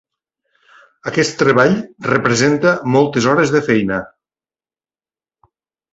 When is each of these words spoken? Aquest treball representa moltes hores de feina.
Aquest 1.11 1.35
treball 1.41 1.75
representa 2.11 2.73
moltes 2.97 3.29
hores 3.33 3.55
de 3.57 3.65
feina. 3.71 4.03